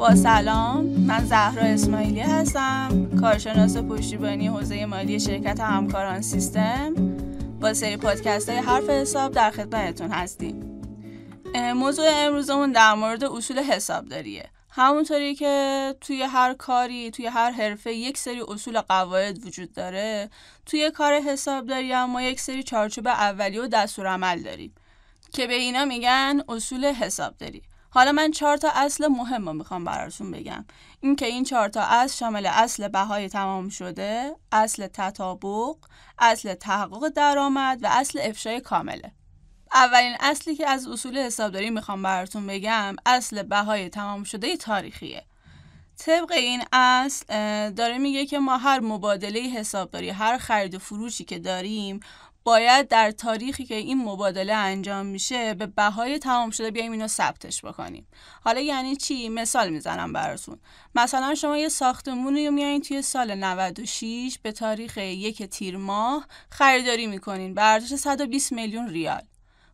با 0.00 0.14
سلام 0.14 0.84
من 0.84 1.24
زهرا 1.24 1.62
اسماعیلی 1.62 2.20
هستم 2.20 3.10
کارشناس 3.20 3.76
پشتیبانی 3.76 4.46
حوزه 4.46 4.86
مالی 4.86 5.20
شرکت 5.20 5.60
همکاران 5.60 6.22
سیستم. 6.22 6.94
با 7.60 7.74
سری 7.74 7.96
پادکست 7.96 8.48
های 8.48 8.58
حرف 8.58 8.90
حساب 8.90 9.32
در 9.32 9.50
خدمتتون 9.50 10.10
هستیم. 10.10 10.82
موضوع 11.74 12.06
امروزمون 12.10 12.72
در 12.72 12.94
مورد 12.94 13.24
اصول 13.24 13.58
حسابداریه. 13.58 14.50
همونطوری 14.70 15.34
که 15.34 15.94
توی 16.00 16.22
هر 16.22 16.54
کاری 16.54 17.10
توی 17.10 17.26
هر 17.26 17.50
حرفه 17.50 17.92
یک 17.92 18.18
سری 18.18 18.42
اصول 18.48 18.80
قواعد 18.80 19.46
وجود 19.46 19.72
داره 19.72 20.30
توی 20.66 20.90
کار 20.90 21.20
حسابداری 21.20 21.92
هم 21.92 22.10
ما 22.10 22.22
یک 22.22 22.40
سری 22.40 22.62
چارچوب 22.62 23.06
اولی 23.06 23.58
و 23.58 23.66
دستور 23.66 24.06
عمل 24.06 24.42
داریم 24.42 24.74
که 25.32 25.46
به 25.46 25.54
اینا 25.54 25.84
میگن 25.84 26.40
اصول 26.48 26.84
حسابداری. 26.84 27.62
حالا 27.90 28.12
من 28.12 28.30
چهار 28.30 28.56
تا 28.56 28.70
اصل 28.74 29.08
مهم 29.08 29.46
رو 29.46 29.52
می‌خوام 29.52 29.84
براتون 29.84 30.30
بگم. 30.30 30.64
این 31.00 31.16
که 31.16 31.26
این 31.26 31.44
چهار 31.44 31.68
تا 31.68 31.82
اصل 31.82 32.16
شامل 32.16 32.46
اصل 32.46 32.88
بهای 32.88 33.28
تمام 33.28 33.68
شده 33.68 34.36
اصل 34.52 34.86
تطابق 34.86 35.76
اصل 36.18 36.54
تحقق 36.54 37.08
درآمد 37.08 37.78
و 37.82 37.88
اصل 37.90 38.20
افشای 38.22 38.60
کامله. 38.60 39.12
اولین 39.74 40.16
اصلی 40.20 40.56
که 40.56 40.68
از 40.68 40.88
اصول 40.88 41.18
حسابداری 41.18 41.70
می‌خوام 41.70 42.02
براتون 42.02 42.46
بگم 42.46 42.96
اصل 43.06 43.42
بهای 43.42 43.88
تمام 43.88 44.24
شده 44.24 44.56
تاریخیه. 44.56 45.24
طبق 45.98 46.32
این 46.32 46.62
اصل 46.72 47.24
داره 47.70 47.98
میگه 47.98 48.26
که 48.26 48.38
ما 48.38 48.56
هر 48.56 48.80
مبادله 48.80 49.40
حسابداری 49.40 50.10
هر 50.10 50.38
خرید 50.38 50.74
و 50.74 50.78
فروشی 50.78 51.24
که 51.24 51.38
داریم 51.38 52.00
باید 52.44 52.88
در 52.88 53.10
تاریخی 53.10 53.64
که 53.64 53.74
این 53.74 54.04
مبادله 54.04 54.54
انجام 54.54 55.06
میشه 55.06 55.54
به 55.54 55.66
بهای 55.66 56.18
تمام 56.18 56.50
شده 56.50 56.70
بیایم 56.70 56.92
اینو 56.92 57.08
ثبتش 57.08 57.64
بکنیم. 57.64 58.06
حالا 58.44 58.60
یعنی 58.60 58.96
چی؟ 58.96 59.28
مثال 59.28 59.70
می‌زنم 59.70 60.12
براتون. 60.12 60.60
مثلا 60.94 61.34
شما 61.34 61.58
یه 61.58 61.68
ساختمونی 61.68 62.46
رو 62.46 62.52
میایین 62.52 62.82
توی 62.82 63.02
سال 63.02 63.34
96 63.34 64.38
به 64.42 64.52
تاریخ 64.52 64.96
یک 64.96 65.42
تیر 65.42 65.76
ماه 65.76 66.26
خریداری 66.50 67.06
می‌کنین 67.06 67.54
به 67.54 67.62
ارزش 67.62 67.94
120 67.94 68.52
میلیون 68.52 68.88
ریال. 68.88 69.22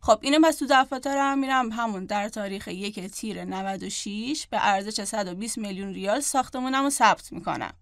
خب 0.00 0.18
اینو 0.22 0.48
پس 0.48 0.56
تو 0.56 0.66
دفاتر 0.70 1.18
هم 1.18 1.38
میرم 1.38 1.72
همون 1.72 2.04
در 2.04 2.28
تاریخ 2.28 2.68
یک 2.68 3.00
تیر 3.00 3.44
96 3.44 4.46
به 4.50 4.66
ارزش 4.66 5.04
120 5.04 5.58
میلیون 5.58 5.94
ریال 5.94 6.20
ساختمونم 6.20 6.82
رو 6.84 6.90
ثبت 6.90 7.32
می‌کنم. 7.32 7.72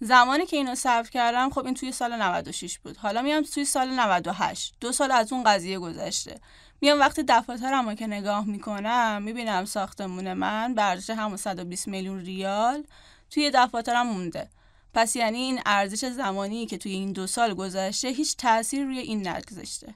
زمانی 0.00 0.46
که 0.46 0.56
اینو 0.56 0.74
ثبت 0.74 1.08
کردم 1.08 1.50
خب 1.50 1.64
این 1.64 1.74
توی 1.74 1.92
سال 1.92 2.22
96 2.22 2.78
بود. 2.78 2.96
حالا 2.96 3.22
میام 3.22 3.42
توی 3.42 3.64
سال 3.64 3.88
98 3.88 4.74
دو 4.80 4.92
سال 4.92 5.10
از 5.10 5.32
اون 5.32 5.42
قضیه 5.42 5.78
گذشته. 5.78 6.40
میام 6.80 7.00
وقتی 7.00 7.22
دفاترم 7.28 7.88
رو 7.88 7.94
که 7.94 8.06
نگاه 8.06 8.44
می‌کنم 8.46 9.22
می‌بینم 9.22 9.64
ساختمون 9.64 10.32
من 10.32 10.74
به 10.74 10.82
ارزش 10.82 11.10
همون 11.10 11.36
120 11.36 11.88
میلیون 11.88 12.20
ریال 12.20 12.84
توی 13.30 13.50
دفاترم 13.54 14.06
مونده. 14.06 14.48
پس 14.94 15.16
یعنی 15.16 15.38
این 15.38 15.60
ارزش 15.66 16.04
زمانی 16.04 16.66
که 16.66 16.78
توی 16.78 16.92
این 16.92 17.12
دو 17.12 17.26
سال 17.26 17.54
گذشته 17.54 18.08
هیچ 18.08 18.36
تاثیر 18.36 18.84
روی 18.84 18.98
این 18.98 19.28
نگذاشته 19.28 19.94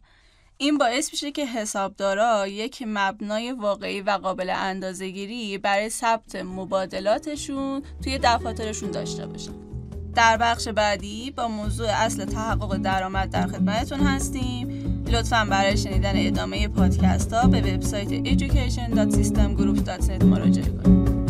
این 0.56 0.78
باعث 0.78 1.12
میشه 1.12 1.30
که 1.30 1.47
حسابدارا 1.47 2.47
یک 2.47 2.84
مبنای 2.86 3.53
واقعی 3.53 4.00
و 4.00 4.11
قابل 4.11 4.50
اندازهگیری 4.50 5.58
برای 5.58 5.91
ثبت 5.91 6.36
مبادلاتشون 6.36 7.83
توی 8.05 8.19
دفاترشون 8.19 8.91
داشته 8.91 9.27
باشن. 9.27 9.72
در 10.14 10.36
بخش 10.36 10.68
بعدی 10.68 11.30
با 11.30 11.48
موضوع 11.48 11.88
اصل 11.88 12.24
تحقق 12.24 12.77
درآمد 12.77 13.30
در 13.30 13.46
خدمتتون 13.46 14.00
هستیم. 14.00 14.82
لطفا 15.12 15.46
برای 15.50 15.77
شنیدن 15.77 16.12
ادامه 16.14 16.68
پادکست 16.68 17.32
ها 17.32 17.48
به 17.48 17.60
وبسایت 17.60 18.08
education.systemgroup.net 18.08 20.24
مراجعه 20.24 20.70
کنید. 20.84 21.22